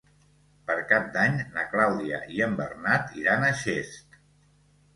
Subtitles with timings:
[0.71, 4.21] Per Cap d'Any na Clàudia i en Bernat iran a Xest.